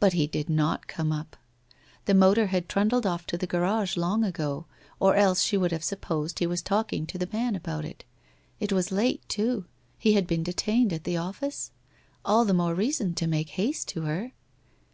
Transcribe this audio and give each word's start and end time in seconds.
But 0.00 0.12
he 0.12 0.26
did 0.26 0.50
not 0.50 0.86
come 0.86 1.10
up? 1.12 1.34
The 2.04 2.12
motor 2.12 2.48
had 2.48 2.68
trundled 2.68 3.06
off 3.06 3.24
to 3.28 3.38
the 3.38 3.46
garage 3.46 3.96
long 3.96 4.22
ago, 4.22 4.66
or 4.98 5.14
else 5.16 5.40
she 5.42 5.56
would 5.56 5.72
have 5.72 5.82
supposed 5.82 6.40
he 6.40 6.46
was 6.46 6.60
talking 6.60 7.06
to 7.06 7.16
the 7.16 7.30
man 7.32 7.54
about 7.56 7.86
it? 7.86 8.04
It 8.58 8.70
was 8.70 8.92
late, 8.92 9.26
too, 9.30 9.64
he 9.96 10.12
had 10.12 10.26
been 10.26 10.42
detained 10.42 10.92
at 10.92 11.04
the 11.04 11.16
office?... 11.16 11.70
All 12.22 12.44
the 12.44 12.52
more 12.52 12.74
reason 12.74 13.14
to 13.14 13.26
make 13.26 13.48
haste 13.56 13.88
to 13.94 14.02
her 14.02 14.32